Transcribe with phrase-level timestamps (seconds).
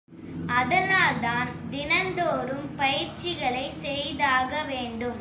[0.55, 5.09] அதனால்தான், தினந்தோறும் பயிற்சிகளைச் செய்தாக வேண்டும்.